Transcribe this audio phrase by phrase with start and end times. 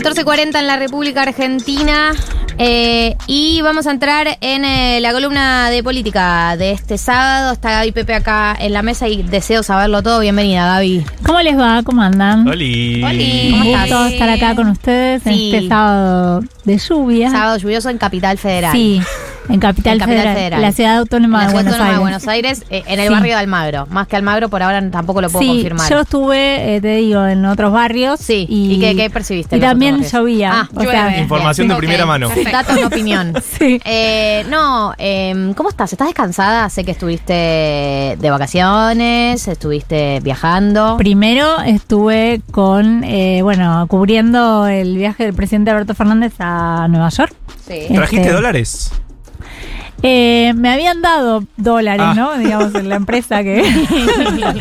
[0.00, 2.12] 14.40 en la República Argentina.
[2.58, 7.52] eh, y vamos a entrar en eh, la columna de política de este sábado.
[7.52, 10.20] Está Gaby Pepe acá en la mesa y deseo saberlo todo.
[10.20, 11.04] Bienvenida, Gaby.
[11.24, 11.82] ¿Cómo les va?
[11.82, 12.46] ¿Cómo andan?
[12.46, 13.02] Oli.
[13.02, 13.48] Oli.
[13.52, 13.88] ¿Cómo estás?
[13.88, 15.48] gusto estar acá con ustedes Sí.
[15.50, 17.30] en este sábado de lluvia.
[17.30, 18.72] Sábado lluvioso en Capital Federal.
[18.72, 19.00] Sí,
[19.48, 20.62] en Capital, En Capital Federal, Federal.
[20.62, 21.96] la ciudad autónoma la de ciudad Buenos autónoma Aires.
[21.96, 23.12] de Buenos Aires, eh, en el Sí.
[23.14, 23.86] barrio de Almagro.
[23.90, 25.90] Más que Almagro, por ahora tampoco lo puedo sí, confirmar.
[25.90, 28.20] yo estuve, eh, te digo, en otros barrios.
[28.20, 28.46] Sí.
[28.48, 30.50] ¿Y, ¿Y qué- qué percibiste Y también llovía.
[30.52, 31.18] Ah, o sea.
[31.18, 32.28] Información de primera mano.
[32.52, 33.34] Datos, no opinión.
[33.58, 33.80] Sí.
[33.84, 35.92] Eh, no, eh, ¿cómo estás?
[35.92, 36.68] ¿Estás descansada?
[36.68, 37.32] Sé que estuviste
[38.18, 40.96] de vacaciones, estuviste viajando.
[40.98, 47.32] Primero estuve con, eh, bueno, cubriendo el viaje del presidente Alberto Fernández a Nueva York.
[47.66, 47.80] Sí.
[47.94, 48.92] ¿Trajiste Este, dólares?
[50.02, 52.14] Eh, me habían dado dólares, Ah.
[52.14, 52.36] ¿no?
[52.38, 53.62] Digamos, en la empresa que,
[54.38, 54.54] la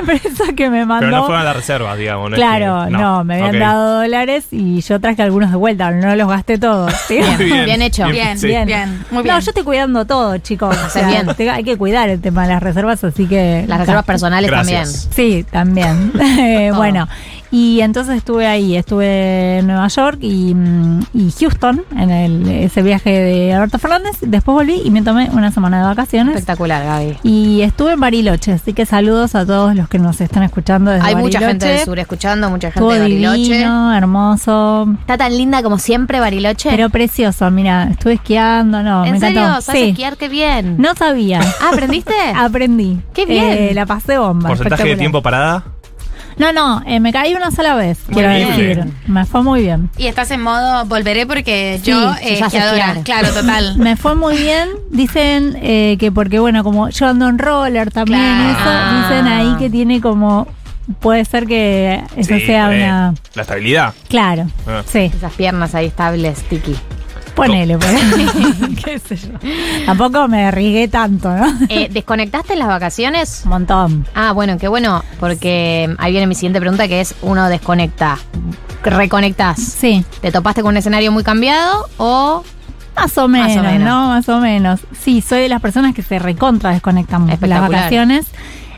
[0.00, 1.06] empresa que me mandó.
[1.06, 2.30] Pero no fueron las reservas, digamos.
[2.30, 2.36] ¿no?
[2.36, 6.14] es Claro, que- no, me habían dado dólares y yo traje algunos de vuelta, no
[6.14, 6.92] los gasté todos.
[7.08, 8.06] bien, Bien hecho.
[8.08, 8.48] Bien, sí.
[8.48, 8.66] Bien.
[8.66, 9.40] bien, muy No, bien.
[9.40, 10.76] yo estoy cuidando todo, chicos.
[10.86, 11.26] O sea, bien.
[11.36, 13.64] te- hay que cuidar el tema de las reservas, así que.
[13.66, 15.08] Las reservas personales Gracias.
[15.14, 16.12] Sí, también.
[16.20, 17.08] Eh, bueno,
[17.50, 22.82] y entonces estuve ahí, estuve en Nueva York y, mm, y Houston, en el, ese
[22.82, 24.16] viaje de Alberto Fernández.
[24.20, 26.34] Después volví y me tomé una semana de vacaciones.
[26.36, 27.18] Espectacular, Gaby.
[27.22, 31.06] Y estuve en Bariloche, así que saludos a todos los que nos están escuchando desde
[31.06, 33.38] Hay mucha gente del sur escuchando, mucha gente Estuvo de Bariloche.
[33.38, 36.70] divino, hermoso, Está tan linda como siempre Bariloche.
[36.70, 37.50] pero precioso.
[37.50, 39.40] Mira, estuve esquiando, no, ¿En me serio?
[39.40, 39.60] encantó.
[39.62, 39.88] ¿Sabes Sí.
[39.90, 40.16] esquiar?
[40.16, 40.76] Qué bien.
[40.78, 41.40] No sabía.
[41.60, 42.14] Ah, ¿aprendiste?
[42.36, 43.00] Aprendí.
[43.14, 43.44] Qué bien.
[43.50, 44.48] Eh, la pasé bomba.
[44.48, 45.64] ¿Porcentaje de tiempo parada?
[46.38, 48.84] No, no, eh, me caí una sola vez, quiero decir.
[49.06, 49.90] Me fue muy bien.
[49.98, 52.96] Y estás en modo volveré porque Sí, yo eh, ya esquiadora.
[53.04, 53.76] Claro, total.
[53.78, 54.68] Me fue muy bien.
[54.90, 58.50] Dicen eh, que porque, bueno, como yo ando en roller también, Claro.
[58.58, 60.46] eso, dicen ahí que tiene como.
[61.00, 63.14] Puede ser que eso Sí, sea eh, una.
[63.34, 63.94] La estabilidad.
[64.08, 64.82] Claro, Ah.
[64.84, 65.10] sí.
[65.14, 66.74] Esas piernas ahí estables, Tiki.
[67.34, 67.92] Ponele, pues.
[68.84, 69.32] ¿Qué sé yo?
[69.86, 71.46] Tampoco me arriesgué tanto, ¿no?
[71.68, 73.42] Eh, ¿Desconectaste en las vacaciones?
[73.44, 74.06] Un montón.
[74.14, 78.18] Ah, bueno, qué bueno, porque ahí viene mi siguiente pregunta que es, uno desconecta,
[78.82, 79.60] reconectás.
[79.60, 80.04] Sí.
[80.20, 82.44] ¿Te topaste con un escenario muy cambiado o
[82.96, 83.88] Más o menos, menos.
[83.88, 84.08] ¿no?
[84.08, 84.80] Más o menos.
[84.98, 88.26] Sí, soy de las personas que se recontra desconectan de las vacaciones.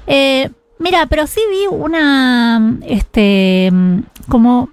[0.07, 3.99] Eh, mira, pero sí vi una, este, mm,
[4.29, 4.69] como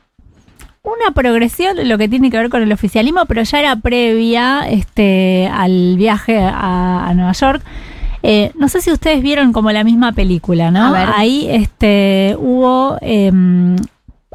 [0.84, 4.68] una progresión en lo que tiene que ver con el oficialismo, pero ya era previa,
[4.70, 7.62] este, al viaje a, a Nueva York.
[8.24, 10.88] Eh, no sé si ustedes vieron como la misma película, ¿no?
[10.88, 11.10] A ver.
[11.16, 13.76] Ahí, este, hubo em,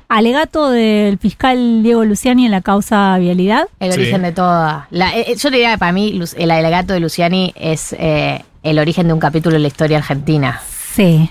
[0.08, 3.68] alegato del fiscal Diego Luciani en la causa vialidad.
[3.80, 4.00] el Sí.
[4.00, 4.86] origen de toda?
[4.90, 9.06] La- eh, yo diría que para mí el alegato de Luciani es eh, el origen
[9.08, 10.60] de un capítulo de la historia argentina.
[10.92, 11.30] Sí.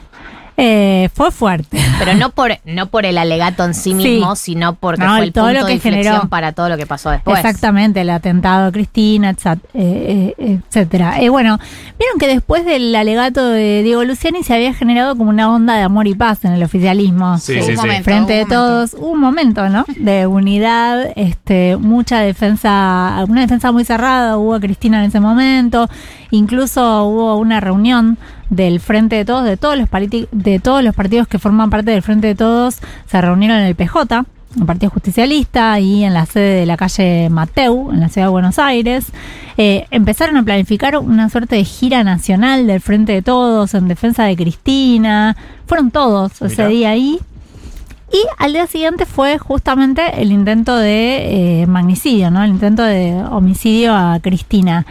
[0.58, 1.78] Eh, fue fuerte.
[2.00, 3.94] Pero no por, no por el alegato en sí Sí.
[3.96, 6.30] mismo, sino porque No, fue el todo punto lo de que inflexión generó.
[6.30, 7.38] para todo lo que pasó después.
[7.40, 9.32] Exactamente, el atentado a Cristina,
[9.74, 11.20] eh, eh, etcétera.
[11.22, 11.60] Eh, bueno,
[12.00, 15.82] vieron que después del alegato de Diego Luciani se había generado como una onda de
[15.84, 17.38] amor y paz en el oficialismo.
[17.38, 18.04] Sí, Un sí, momento.
[18.04, 18.56] Frente de momento.
[18.56, 19.86] todos, hubo un momento, ¿no?
[19.98, 25.90] De unidad, este, mucha defensa, una defensa muy cerrada hubo a Cristina en ese momento,
[26.32, 28.18] incluso hubo una reunión
[28.50, 29.90] del Frente de Todos, de todos los
[30.32, 32.78] de todos los partidos que forman parte del Frente de Todos,
[33.08, 34.26] se reunieron en el PJ,
[34.58, 38.32] el Partido Justicialista, y en la sede de la calle Mateu, en la ciudad de
[38.32, 39.08] Buenos Aires.
[39.58, 44.24] Eh, empezaron a planificar una suerte de gira nacional del Frente de Todos en defensa
[44.24, 45.36] de Cristina.
[45.68, 46.68] Fueron todos ese Mirá.
[46.68, 47.20] día ahí.
[48.12, 52.44] Y al día siguiente fue justamente el intento de eh, magnicidio, ¿no?
[52.44, 54.86] El intento de homicidio a Cristina.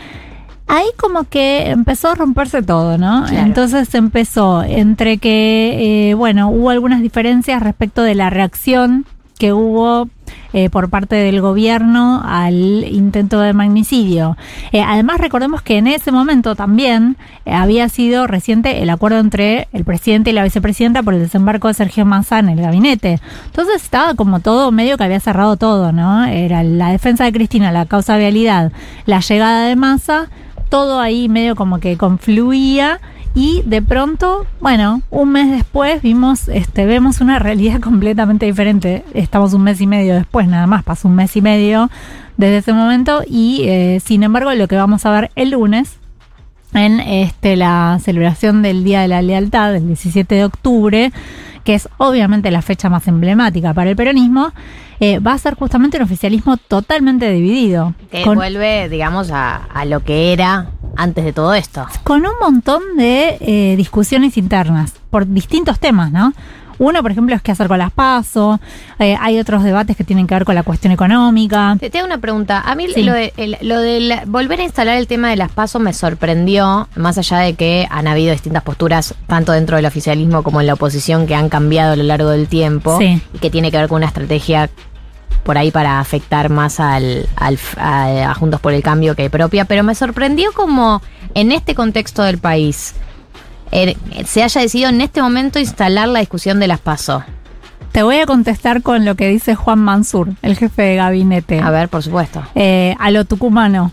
[0.67, 3.25] Ahí como que empezó a romperse todo, ¿no?
[3.27, 3.47] Claro.
[3.47, 9.05] Entonces empezó entre que, eh, bueno, hubo algunas diferencias respecto de la reacción
[9.39, 10.09] que hubo
[10.53, 14.37] eh, por parte del gobierno al intento de magnicidio.
[14.71, 19.67] Eh, además, recordemos que en ese momento también eh, había sido reciente el acuerdo entre
[19.73, 23.21] el presidente y la vicepresidenta por el desembarco de Sergio Massa en el gabinete.
[23.47, 26.25] Entonces estaba como todo medio que había cerrado todo, ¿no?
[26.25, 28.71] Era la defensa de Cristina, la causa vialidad,
[29.07, 30.29] la llegada de Massa,
[30.69, 33.01] todo ahí medio como que confluía
[33.35, 39.05] y de pronto, bueno, un mes después vimos, este, vemos una realidad completamente diferente.
[39.13, 41.91] Estamos un mes y medio después, nada más, pasó un mes y medio
[42.37, 45.99] desde ese momento y eh, sin embargo lo que vamos a ver el lunes
[46.75, 51.13] en este, la celebración del Día de la Lealtad, del 17 de octubre,
[51.65, 54.53] que es obviamente la fecha más emblemática para el peronismo,
[55.01, 57.95] eh, va a ser justamente un oficialismo totalmente dividido.
[58.11, 60.67] Que con- vuelve, digamos, a, a lo que era
[60.97, 61.87] antes de todo esto.
[62.05, 66.33] con un montón de eh, discusiones internas por distintos temas, ¿no?
[66.79, 68.61] Uno, por ejemplo, es qué hacer con las PASO.
[68.99, 71.77] Eh, hay otros debates que tienen que ver con la cuestión económica.
[71.79, 72.61] Te, te hago una pregunta.
[72.65, 73.03] A mí Sí.
[73.03, 73.77] lo de el- lo
[74.27, 78.07] volver a instalar el tema de las pasos me sorprendió, más allá de que han
[78.07, 81.97] habido distintas posturas, tanto dentro del oficialismo como en la oposición, que han cambiado a
[81.97, 83.21] lo largo del tiempo Sí.
[83.33, 84.71] y que tiene que ver con una estrategia
[85.45, 89.67] por ahí para afectar más al, al- a, a Juntos por el Cambio que propia,
[89.67, 91.03] pero me sorprendió como
[91.35, 92.95] en este contexto del país
[94.25, 97.23] se haya decidido en este momento instalar la discusión de las pasos.
[97.93, 101.61] Te voy a contestar con lo que dice Juan Mansur, el jefe de gabinete.
[101.61, 102.43] A ver, por supuesto.
[102.57, 103.93] Eh, a lo tucumano.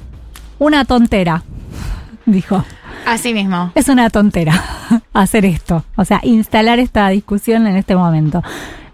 [0.58, 1.44] Una tontera,
[2.26, 2.66] dijo.
[3.06, 3.72] Así mismo.
[3.76, 4.64] Es una tontera
[5.14, 8.44] hacer esto, o sea, instalar esta discusión en este momento.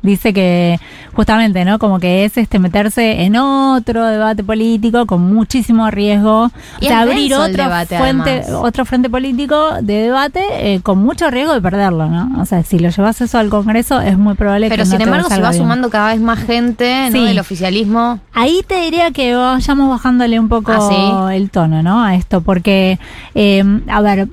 [0.02, 0.80] Dice que
[1.14, 1.80] justamente, ¿no?
[1.80, 6.52] Como que es este meterse en otro debate político con muchísimo riesgo.
[6.80, 8.62] Y es abrir otro debate, fuente, además.
[8.64, 12.40] otro frente político de debate eh, con mucho riesgo de perderlo, ¿no?
[12.42, 14.98] O sea, si lo llevas eso al Congreso es muy probable Pero que no sin
[15.00, 15.64] te embargo se salga va bien.
[15.64, 17.18] sumando cada vez más gente ¿no?
[17.18, 17.26] Sí.
[17.26, 18.20] del oficialismo.
[18.34, 22.04] Ahí te diría que vayamos bajándole un poco ¿Ah, el tono, ¿no?
[22.04, 23.00] A esto, porque,
[23.34, 24.28] eh, a ver,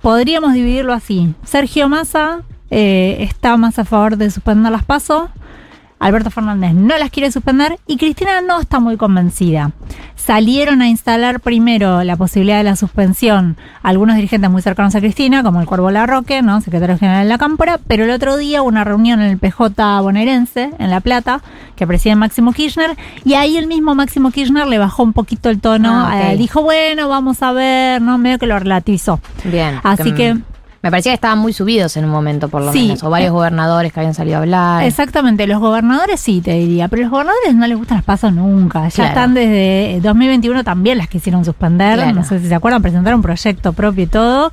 [0.00, 1.34] podríamos dividirlo así.
[1.44, 2.42] Sergio Massa
[2.76, 5.28] eh, está más a favor de suspender las pasos.
[6.00, 9.70] Alberto Fernández no las quiere suspender y Cristina no está muy convencida.
[10.16, 15.42] Salieron a instalar primero la posibilidad de la suspensión algunos dirigentes muy cercanos a Cristina,
[15.42, 16.60] como el Cuervo Larroque, ¿no?
[16.60, 20.00] secretario general de la Cámpora, pero el otro día hubo una reunión en el PJ
[20.02, 21.40] bonaerense, en La Plata,
[21.76, 25.60] que preside Máximo Kirchner, y ahí el mismo Máximo Kirchner le bajó un poquito el
[25.60, 28.18] tono, Ah, eh, dijo, bueno, vamos a ver, ¿no?
[28.18, 29.20] medio que lo relativizó.
[29.44, 29.78] Bien.
[29.84, 30.36] Así que-
[30.84, 32.82] Me parecía que estaban muy subidos en un momento, por lo Sí.
[32.88, 33.02] menos.
[33.02, 34.84] O varios gobernadores que habían salido a hablar.
[34.84, 38.82] Exactamente, los gobernadores sí te diría, pero los gobernadores no les gustan las pasos nunca.
[38.82, 39.08] Ya Claro.
[39.08, 41.96] están desde 2021 también las quisieron suspender.
[42.00, 42.12] Claro.
[42.14, 44.52] No sé si se acuerdan, presentaron un proyecto propio y todo.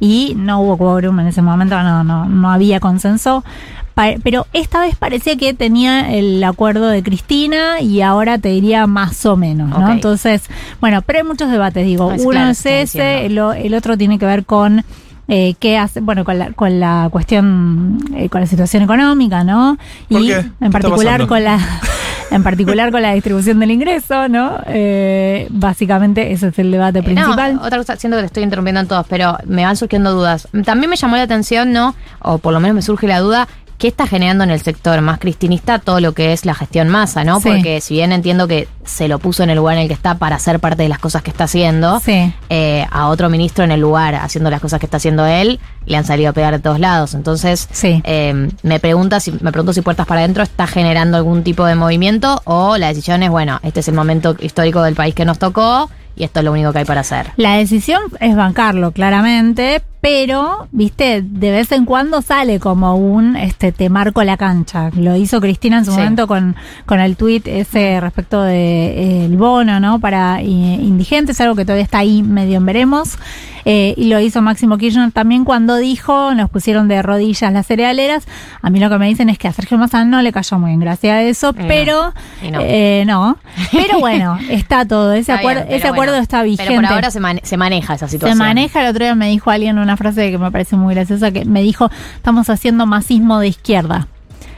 [0.00, 3.44] Y no hubo quórum en ese momento, no, no, no había consenso.
[4.22, 9.24] Pero esta vez parecía que tenía el acuerdo de Cristina y ahora te diría más
[9.26, 9.90] o menos, ¿no?
[9.90, 10.42] Entonces,
[10.80, 12.12] bueno, pero hay muchos debates, digo.
[12.12, 14.84] Es Uno claro, es ese, el, el otro tiene que ver con
[15.28, 19.76] eh, qué hace, bueno, con la, con la cuestión, eh, con la situación económica, ¿no?
[20.08, 20.44] ¿Por y qué?
[20.58, 21.58] ¿Qué en particular con la,
[22.30, 24.58] en particular con la distribución del ingreso, ¿no?
[24.66, 27.58] Eh, básicamente ese es el debate Eh, no, principal.
[27.62, 30.48] otra cosa, siento que le estoy interrumpiendo en todos, pero me van surgiendo dudas.
[30.64, 31.94] También me llamó la atención, ¿no?
[32.20, 33.48] O por lo menos me surge la duda.
[33.78, 37.24] ¿Qué está generando en el sector más cristinista todo lo que es la gestión masa,
[37.24, 37.40] no?
[37.40, 37.50] Sí.
[37.50, 40.16] Porque si bien entiendo que se lo puso en el lugar en el que está
[40.16, 42.32] para hacer parte de las cosas que está haciendo, Sí.
[42.48, 45.96] eh, a otro ministro en el lugar haciendo las cosas que está haciendo él, le
[45.96, 47.12] han salido a pegar de todos lados.
[47.14, 48.00] Entonces, Sí.
[48.04, 51.74] eh, me pregunta si, me pregunto si Puertas para Adentro está generando algún tipo de
[51.74, 55.38] movimiento o la decisión es, bueno, este es el momento histórico del país que nos
[55.38, 57.32] tocó y esto es lo único que hay para hacer.
[57.36, 63.72] La decisión es bancarlo, claramente, pero, viste, de vez en cuando sale como un, este,
[63.72, 64.90] te marco la cancha.
[64.94, 65.96] Lo hizo Cristina en su Sí.
[65.98, 66.54] momento con,
[66.86, 69.98] con el tuit ese respecto del bono, ¿no?
[69.98, 73.18] Para eh, indigentes, algo que todavía está ahí medio en veremos.
[73.68, 78.24] Eh, y lo hizo Máximo Kirchner también cuando dijo, nos pusieron de rodillas las cerealeras.
[78.62, 80.68] A mí lo que me dicen es que a Sergio Massa no le cayó muy
[80.70, 81.66] bien gracias a eso, no.
[81.66, 82.12] pero
[82.48, 82.60] no.
[82.62, 83.38] eh, no.
[83.72, 85.12] Pero bueno, está todo.
[85.14, 86.64] Ese, Está acuerdo, bien, ese acuerdo bueno, está vigente.
[86.68, 88.38] Pero por ahora se, se maneja esa Se situación.
[88.38, 91.44] maneja, el otro día me dijo alguien una frase que me parece muy graciosa, que
[91.44, 94.08] me dijo, estamos haciendo masismo de izquierda.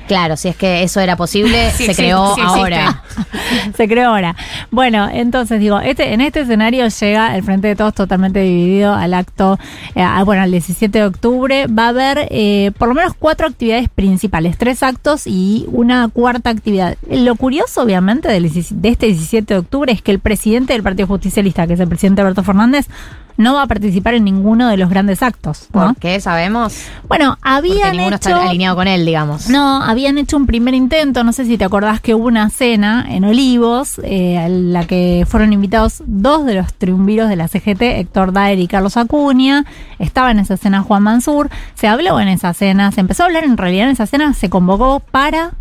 [0.09, 3.03] Claro, si es que eso era posible, Sí se creó sí ahora.
[3.77, 4.35] Se creó ahora.
[4.71, 9.13] Bueno, entonces digo, este, en este escenario llega el Frente de Todos totalmente dividido al
[9.15, 9.59] acto,
[9.95, 11.67] eh, bueno, al 17 de octubre.
[11.67, 16.51] Va a haber eh, por lo menos cuatro actividades principales, tres actos y una cuarta
[16.51, 16.97] actividad.
[17.11, 20.83] Lo curioso, obviamente, del 17 de este 17 de octubre es que el presidente del
[20.83, 22.89] Partido Justicialista, que es el presidente Alberto Fernández,
[23.39, 25.69] no va a participar en ninguno de los grandes actos.
[25.73, 25.87] ¿no?
[25.87, 26.21] ¿Por qué?
[26.21, 26.77] ¿Sabemos?
[27.09, 28.31] Bueno, Porque habían ninguno hecho...
[28.31, 29.49] está alineado con él, digamos.
[29.49, 33.07] No, habían hecho un primer intento, no sé si te acordás que hubo una cena
[33.09, 37.81] en Olivos, eh, a la que fueron invitados dos de los triunviros de la CGT,
[37.81, 39.65] Héctor Daer y Carlos Acuña.
[40.01, 43.45] Estaba en esa cena Juan Mansur, se habló en esa cena, se empezó a hablar
[43.45, 45.53] en realidad en esa cena, se convocó para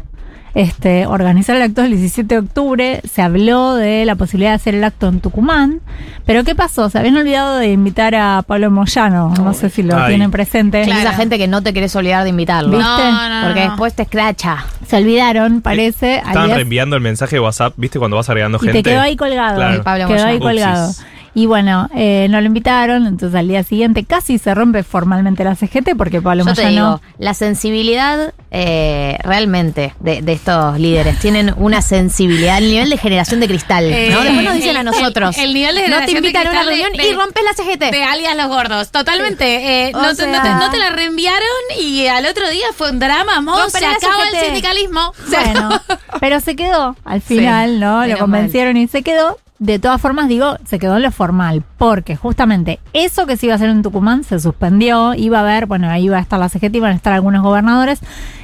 [0.57, 4.73] este, organizar el acto del 17 de octubre, se habló de la posibilidad de hacer
[4.73, 5.81] el acto en Tucumán,
[6.25, 6.89] pero ¿qué pasó?
[6.89, 10.07] Se habían olvidado de invitar a Pablo Moyano, no sé si lo Ay.
[10.09, 10.81] tienen presente.
[10.81, 11.01] Es Claro.
[11.01, 12.71] esa gente que no te querés olvidar de invitarlo.
[12.77, 12.83] ¿Viste?
[12.85, 13.69] No, no, Porque no.
[13.69, 14.65] después te escracha.
[14.87, 16.19] Se olvidaron, parece.
[16.21, 17.99] al Estaban reenviando el mensaje de WhatsApp, ¿viste?
[17.99, 18.81] Cuando vas agregando y gente.
[18.83, 19.57] te quedó ahí colgado.
[19.57, 19.83] Claro.
[19.83, 20.89] Pablo quedó ahí colgado.
[20.89, 21.05] Upsis.
[21.39, 25.53] Y bueno, eh, no lo invitaron, entonces al día siguiente casi se rompe formalmente la
[25.55, 26.95] CGT porque Pablo Yo te Moyano...
[26.97, 32.97] digo, la sensibilidad eh, realmente de, de estos líderes tienen una sensibilidad, el nivel de
[32.97, 33.95] generación de cristal, ¿no?
[33.95, 35.37] Eh, Después nos dicen el- a nosotros.
[35.37, 37.43] el- el nivel de no te generación de invitan a una reunión de- y rompes
[37.43, 37.91] la CGT.
[37.91, 39.89] De alias los gordos, totalmente.
[39.89, 41.45] Eh, no, te, sea- no te- no te la reenviaron
[41.79, 45.13] y al otro día fue un drama, mo, se acaba el sindicalismo.
[45.29, 45.69] Bueno,
[46.19, 48.07] pero se quedó al final, Sí, ¿no?
[48.07, 49.37] Lo convencieron y se quedó.
[49.59, 53.53] De todas formas, digo, se quedó en lo formal, porque justamente eso que se iba
[53.53, 56.47] a hacer en Tucumán se suspendió, iba a haber, bueno, ahí iba a estar la
[56.47, 57.99] CGT, iban a estar algunos gobernadores,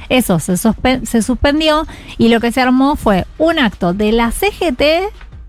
[0.08, 1.86] eso se, suspe- se suspendió
[2.18, 4.82] y lo que se armó fue un acto de la CGT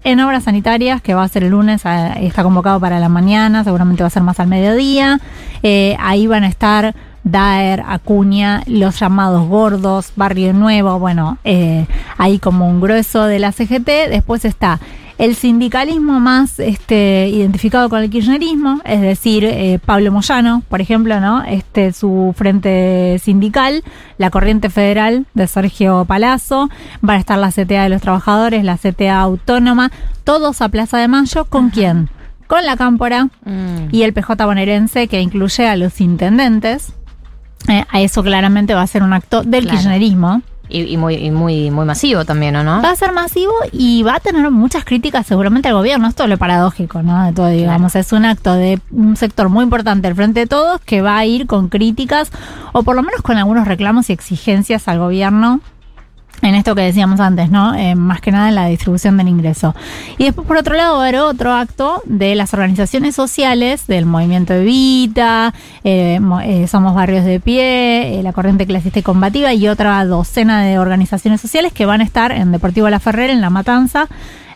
[0.03, 3.63] en obras sanitarias, que va a ser el lunes, a- está convocado para la mañana,
[3.63, 5.19] seguramente va a ser más al mediodía,
[5.63, 6.93] Eh, ahí van a estar
[7.23, 11.87] Daer, Acuña, los llamados gordos, Barrio Nuevo, bueno, eh,
[12.19, 14.09] ahí como un grueso de la CGT.
[14.11, 14.79] Después está
[15.17, 21.19] el sindicalismo más este, identificado con el kirchnerismo, es decir, eh, Pablo Moyano, por ejemplo,
[21.21, 21.41] ¿no?
[21.43, 23.83] Este, su frente sindical,
[24.17, 26.69] la corriente federal de Sergio Palazzo,
[27.01, 29.91] van a estar la CTA de los trabajadores, la CTA autónoma,
[30.23, 32.09] todos a Plaza de Mayo, ¿con quién?
[32.47, 33.89] Con la Cámpora, Mm.
[33.91, 36.93] y el PJ bonaerense que incluye a los intendentes.
[37.67, 39.77] Eh, a eso claramente va a ser un acto del Claro.
[39.79, 40.41] kirchnerismo.
[40.67, 42.81] Y, y muy, y muy, muy masivo también, ¿o no?
[42.81, 46.07] Va a ser masivo y va a tener muchas críticas seguramente al gobierno.
[46.07, 47.25] Esto es lo paradójico, ¿no?
[47.25, 47.95] De todo, digamos.
[47.95, 51.25] Es un acto de un sector muy importante al frente de todos que va a
[51.25, 52.31] ir con críticas
[52.73, 55.61] o por lo menos con algunos reclamos y exigencias al gobierno
[56.41, 57.73] en esto que decíamos antes, ¿no?
[57.75, 59.73] Eh, más que nada en la distribución del ingreso.
[60.17, 64.05] Y después, por otro lado, va a haber otro acto de las organizaciones sociales, del
[64.05, 69.67] movimiento Evita, eh, eh, Somos Barrios de Pie, eh, la Corriente Clasista y Combativa y
[69.67, 73.49] otra docena de organizaciones sociales que van a estar en Deportivo La Ferrer, en La
[73.49, 74.07] Matanza,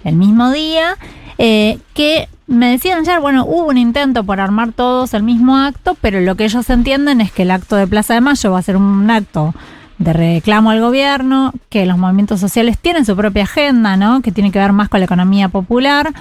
[0.03, 0.97] el mismo día.
[1.37, 6.19] que me decían ayer, bueno, hubo un intento por armar todos el mismo acto, pero
[6.19, 8.75] lo que ellos entienden es que el acto de Plaza de Mayo va a ser
[8.75, 9.53] un acto
[9.99, 14.21] de reclamo al gobierno, que los movimientos sociales tienen su propia agenda, ¿no?
[14.21, 16.11] Que tiene que ver más con la economía popular.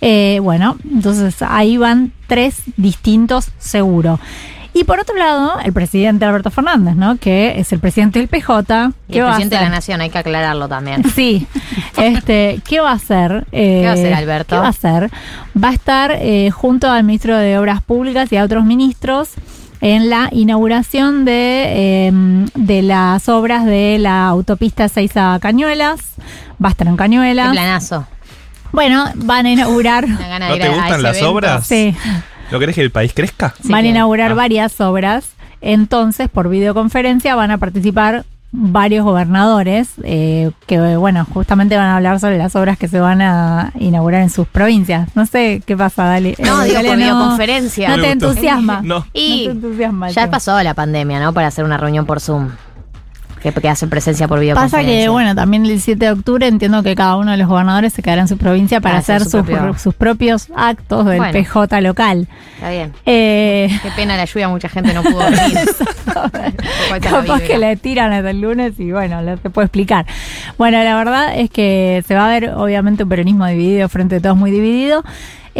[0.00, 4.18] Eh, bueno, entonces ahí van tres distintos seguro.
[4.74, 7.16] Y por otro lado, el presidente Alberto Fernández, ¿no?
[7.16, 8.92] Que es el presidente del PJ.
[9.08, 9.76] Y ¿qué el va a presidente de la hacer?
[9.76, 11.02] nación, hay que aclararlo también.
[11.14, 11.46] Sí,
[11.96, 13.46] este, ¿qué va a hacer?
[13.50, 14.54] Eh, ¿Qué va a hacer, Alberto?
[14.56, 15.10] ¿Qué va a hacer?
[15.62, 19.30] Va a estar eh, junto al ministro de Obras Públicas y a otros ministros
[19.80, 21.64] en la inauguración de,
[22.08, 22.12] eh,
[22.54, 26.00] de las obras de la autopista 6 a Cañuelas.
[26.62, 27.52] Va a estar en Qué Cañuelas.
[27.52, 28.06] planazo.
[28.72, 30.06] Bueno, van a inaugurar.
[30.08, 30.18] ¿No
[30.58, 31.30] te gustan las evento.
[31.32, 31.66] obras?
[31.66, 31.94] Sí,
[32.50, 33.54] ¿No querés que el país crezca?
[33.62, 34.34] Sí van a inaugurar Ah.
[34.34, 35.30] varias obras.
[35.60, 42.18] Entonces, por videoconferencia van a participar varios gobernadores eh, que, bueno, justamente van a hablar
[42.18, 45.08] sobre las obras que se van a inaugurar en sus provincias.
[45.14, 46.34] No sé qué pasa, Dali.
[46.38, 47.88] No, Eh, digo, Dalia, por videoconferencia.
[47.96, 48.80] No te entusiasma.
[48.82, 49.06] No.
[49.12, 50.10] Y No te entusiasma.
[50.10, 51.32] ya pasó la pandemia, ¿no?
[51.34, 52.48] Para hacer una reunión por Zoom.
[53.42, 55.02] Que, que hacen presencia por Pasa videoconferencia.
[55.04, 58.02] que, bueno, también el 7 de octubre entiendo que cada uno de los gobernadores se
[58.02, 61.18] quedará en su provincia para, Para hacer hacer su sus, propio- sus propios actos del
[61.18, 61.32] Bueno.
[61.32, 62.26] PJ local.
[62.56, 62.92] Está bien.
[63.06, 65.58] Eh, Qué pena la lluvia, mucha gente no pudo venir.
[67.00, 70.06] Capaz que le tiran hasta el lunes y bueno, no se puede explicar.
[70.56, 74.20] Bueno, la verdad es que se va a ver obviamente un peronismo dividido, frente de
[74.20, 75.04] todos muy dividido.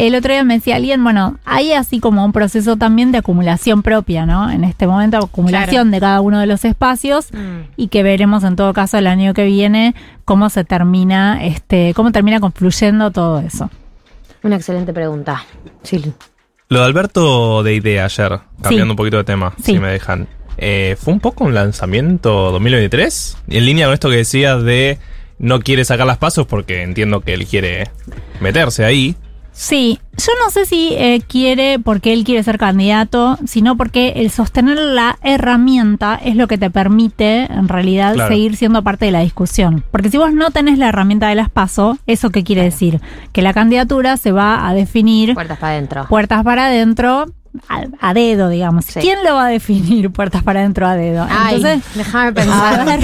[0.07, 3.83] El otro día me decía alguien, bueno, hay así como un proceso también de acumulación
[3.83, 4.49] propia, ¿no?
[4.51, 7.71] En este momento, acumulación de cada uno de los espacios Mm.
[7.77, 12.13] y que veremos en todo caso el año que viene cómo se termina, este, cómo
[12.13, 13.71] termina confluyendo todo eso.
[14.45, 15.45] Una excelente pregunta.
[15.83, 16.13] Sí.
[16.69, 19.73] Lo de Alberto de idea ayer, cambiando un poquito de tema, Sí.
[19.73, 20.29] si me dejan.
[20.59, 23.37] Eh, ¿Fue un poco un lanzamiento 2023?
[23.49, 24.99] En línea con esto que decías de
[25.41, 27.91] no quiere sacar las pasos porque entiendo que él quiere
[28.41, 29.17] meterse ahí.
[29.61, 34.31] Sí, yo no sé si eh, quiere porque él quiere ser candidato, sino porque el
[34.31, 38.29] sostener la herramienta es lo que te permite en realidad Claro.
[38.33, 39.83] seguir siendo parte de la discusión.
[39.91, 43.01] Porque si vos no tenés la herramienta de las PASO, ¿eso qué quiere decir?
[43.33, 46.07] Que la candidatura se va a definir Puertas para adentro.
[46.09, 47.27] puertas para adentro
[47.69, 48.85] a, a dedo, digamos.
[48.87, 49.01] Sí.
[49.01, 51.27] ¿Quién lo va a definir puertas para adentro a dedo?
[51.29, 52.85] Ay, Entonces, déjame a pensar.
[52.87, 53.01] ver.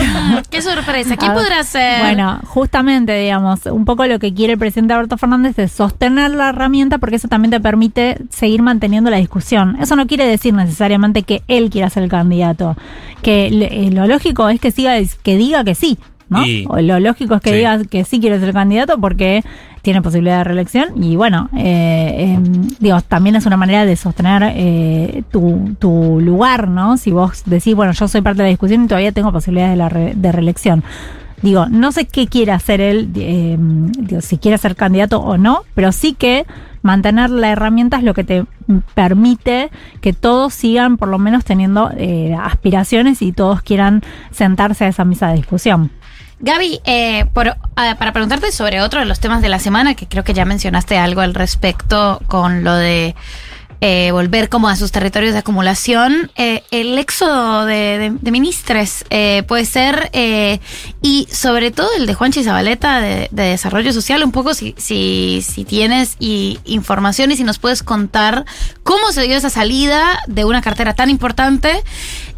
[0.50, 1.16] Qué sorpresa.
[1.16, 2.00] ¿Quién podrá ser?
[2.02, 6.50] Bueno, justamente, digamos, un poco lo que quiere el presidente Alberto Fernández es sostener la
[6.50, 9.76] herramienta porque eso también te permite seguir manteniendo la discusión.
[9.80, 12.76] Eso no quiere decir necesariamente que él quiera ser el candidato.
[13.22, 15.98] Que le- eh, lo lógico es que siga, que diga que sí.
[16.28, 16.44] ¿no?
[16.44, 17.56] Y- O lo lógico es que Sí.
[17.56, 19.44] diga que sí quiere ser el candidato porque
[19.84, 22.38] tiene posibilidad de reelección y bueno, eh, eh,
[22.80, 25.76] digo, también es una manera de sostener eh, tu,
[26.20, 26.96] lugar, ¿no?
[26.96, 29.76] Si vos decís, bueno, yo soy parte de la discusión y todavía tengo posibilidades de,
[29.76, 30.82] la re- de reelección.
[31.42, 35.64] Digo, no sé qué quiere hacer él, eh, digo, si quiere ser candidato o no,
[35.74, 36.46] pero sí que
[36.80, 38.46] mantener la herramienta es lo que te
[38.94, 44.00] permite que todos sigan por lo menos teniendo eh, aspiraciones y todos quieran
[44.30, 45.90] sentarse a esa mesa de discusión.
[46.44, 50.06] Gaby, eh, por, ah, para preguntarte sobre otro de los temas de la semana, que
[50.06, 53.14] creo que ya mencionaste algo al respecto con lo de
[53.80, 59.04] eh, volver como a sus territorios de acumulación, eh, el éxodo de, de- de ministres
[59.10, 60.60] eh, puede ser, eh,
[61.02, 65.42] y sobre todo el de Juanchi Zabaleta de, de Desarrollo Social, un poco si, si,
[65.46, 68.44] si tienes y, información y si nos puedes contar
[68.84, 71.82] cómo se dio esa salida de una cartera tan importante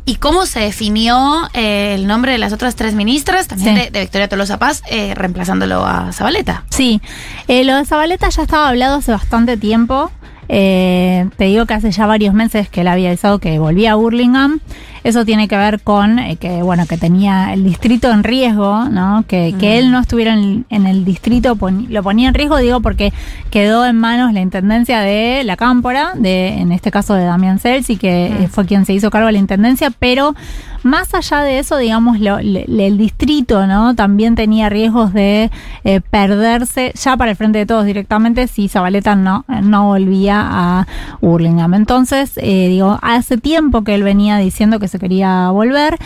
[0.07, 3.83] y cómo se definió eh, el nombre de las otras tres ministras, también Sí.
[3.83, 6.65] de, de Victoria Tolosa Paz, eh, reemplazándolo a Zabaleta.
[6.71, 7.01] Sí,
[7.49, 10.11] eh, lo de Zabaleta ya estaba hablado hace bastante tiempo.
[10.49, 13.95] Eh, te digo que hace ya varios meses que él había avisado que volvía a
[13.97, 14.59] Burlingame.
[15.05, 19.25] Eso tiene que ver con eh, que, bueno, que tenía el distrito en riesgo, ¿no?
[19.29, 22.81] Que, que él no estuviera en, en el distrito pon- lo ponía en riesgo, digo,
[22.81, 23.13] porque
[23.51, 27.97] quedó en manos la intendencia de la Cámpora, de, en este caso de Damián Celsi,
[27.97, 30.35] que eh, fue quien se hizo cargo de la intendencia, pero
[30.83, 33.95] más allá de eso, digamos, lo- le- le- el distrito, ¿no?
[33.95, 35.51] También tenía riesgos de
[35.85, 40.87] eh, perderse ya para el frente de todos directamente si Zabaleta no, no volvía a
[41.21, 41.77] Burlingame.
[41.77, 45.97] Entonces, eh, digo, hace tiempo que él venía diciendo que se quería volver.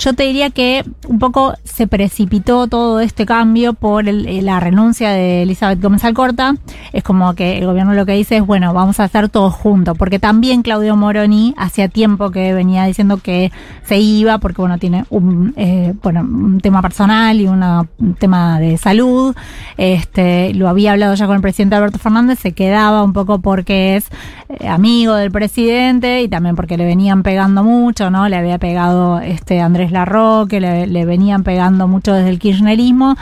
[0.00, 4.58] Yo te diría que un poco se precipitó todo este cambio por el- eh, la
[4.58, 6.54] renuncia de Elizabeth Gómez Alcorta.
[6.94, 9.94] Es como que el gobierno lo que dice es, bueno, vamos a hacer todo junto,
[9.94, 13.52] porque también Claudio Moroni hacía tiempo que venía diciendo que
[13.84, 18.78] se iba, porque bueno, tiene un, eh, bueno, un tema personal y un tema de
[18.78, 19.36] salud.
[19.76, 23.96] Este, lo había hablado ya con el presidente Alberto Fernández, se quedaba un poco porque
[23.96, 24.08] es
[24.48, 28.28] eh, amigo del presidente y también porque le venían pegando mucho, ¿no?
[28.30, 33.16] Le había pegado este Andrés Larroque, le, le venían pegando mucho desde el kirchnerismo.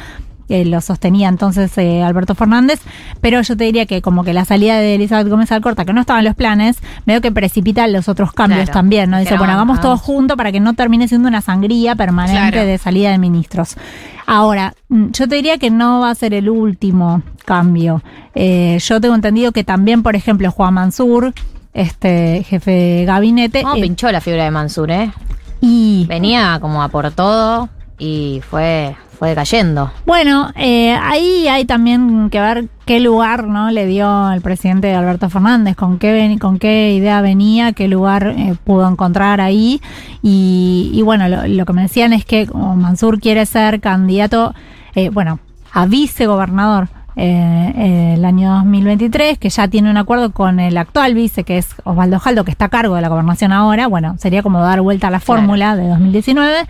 [0.51, 2.81] eh, lo sostenía entonces eh, Alberto Fernández,
[3.21, 6.01] pero yo te diría que como que la salida de Elizabeth Gómez Alcorta, que no
[6.01, 8.73] estaba en los planes, veo que precipita los otros cambios Claro.
[8.73, 9.19] también, ¿no?
[9.19, 9.83] Dice, bueno, hagamos vamos.
[9.83, 12.67] todos juntos para que no termine siendo una sangría permanente Claro.
[12.67, 13.77] de salida de ministros.
[14.25, 18.03] Ahora, mm, yo te diría que no va a ser el último cambio.
[18.35, 21.35] Eh, yo tengo entendido que también, por ejemplo, Juan Mansur,
[21.75, 25.13] este jefe de gabinete, ¿Cómo eh, pinchó la figura de Mansur, eh?
[25.61, 29.91] Y Venía como a por todo y fue, fue cayendo.
[30.07, 35.29] Bueno, eh, ahí hay también que ver qué lugar no le dio el presidente Alberto
[35.29, 39.81] Fernández, con qué ven- con qué idea venía, qué lugar eh, pudo encontrar ahí.
[40.23, 44.55] Y, y bueno, lo, lo que me decían es que como Mansur quiere ser candidato,
[44.95, 45.41] eh, bueno,
[45.73, 46.89] a vicegobernador.
[47.19, 51.69] Eh, el año 2023, que ya tiene un acuerdo con el actual vice, que es
[51.85, 53.89] Osvaldo Jaldo, que está a cargo de la gobernación ahora.
[53.89, 56.67] Bueno, sería como dar vuelta a la fórmula de 2019.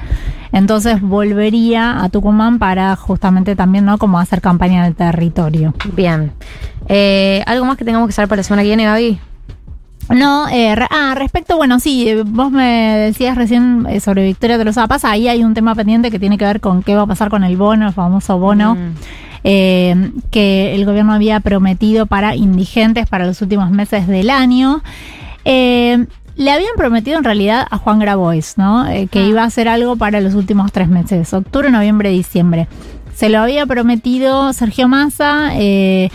[0.52, 3.98] Entonces volvería a Tucumán para justamente también, ¿no?
[3.98, 5.74] Como hacer campaña en el territorio.
[5.92, 6.32] Bien.
[6.88, 9.20] Eh, ¿Algo más que tengamos que saber para la semana que viene, Gaby?
[10.14, 14.64] No, eh, ah, respecto, bueno, sí, eh, vos me decías recién eh, sobre Victoria de
[14.64, 17.06] los Paz, ahí hay un tema pendiente que tiene que ver con qué va a
[17.06, 18.74] pasar con el bono, el famoso bono.
[18.74, 18.94] Mm.
[19.44, 24.83] Eh, que el gobierno había prometido para indigentes para los últimos meses del año.
[25.44, 28.87] Eh, le habían prometido en realidad a Juan Grabois, ¿no?
[28.88, 29.27] Eh, que Ah.
[29.27, 32.68] iba a hacer algo para los últimos tres meses, octubre, noviembre, diciembre.
[33.14, 35.51] Se lo había prometido Sergio Massa.
[35.55, 36.11] eh,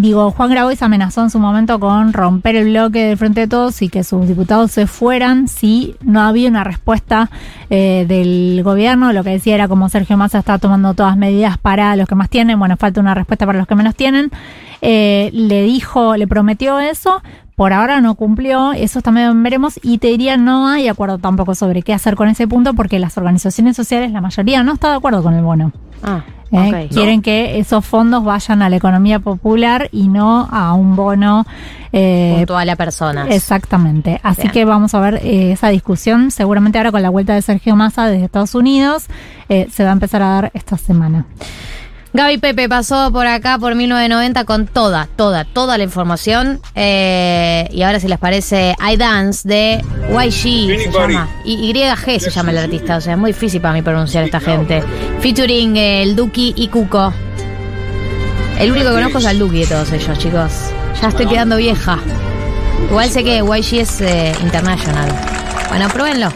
[0.00, 3.82] digo, Juan Grabois amenazó en su momento con romper el bloque del Frente de Todos
[3.82, 7.30] y que sus diputados se fueran si no había una respuesta
[7.68, 9.12] eh, del gobierno.
[9.12, 12.28] Lo que decía era como Sergio Massa está tomando todas medidas para los que más
[12.28, 14.30] tienen, bueno, falta una respuesta para los que menos tienen.
[14.82, 17.22] Eh, le dijo, le prometió eso.
[17.54, 21.82] Por ahora no cumplió, eso también veremos y te diría no hay acuerdo tampoco sobre
[21.82, 25.22] qué hacer con ese punto porque las organizaciones sociales, la mayoría no está de acuerdo
[25.22, 25.70] con el bono.
[26.02, 26.88] Ah, ¿eh?
[26.92, 31.46] Quieren que esos fondos vayan a la economía popular y no a un bono.
[31.92, 33.28] eh, Puntual a personas.
[33.30, 34.20] Exactamente.
[34.22, 34.52] Así Bien.
[34.52, 36.30] que vamos a ver eh, esa discusión.
[36.30, 39.06] Seguramente ahora con la vuelta de Sergio Massa desde Estados Unidos
[39.48, 41.26] eh, se va a empezar a dar esta semana.
[42.12, 46.60] Gaby Pepe pasó por acá por 1990 con toda, toda, toda la información.
[46.74, 51.28] Eh, y ahora si les parece, I Dance de YG se llama.
[51.44, 52.96] Y YG se llama el artista.
[52.96, 54.82] O sea, es muy difícil para mí pronunciar esta gente.
[55.20, 57.12] Featuring eh, el Duki y Cuco.
[58.58, 60.52] El único que conozco es al Duki de todos ellos, chicos.
[61.00, 61.98] Ya estoy quedando vieja.
[62.88, 65.08] Igual sé que YG es eh, international.
[65.68, 66.30] Bueno, pruébenlo.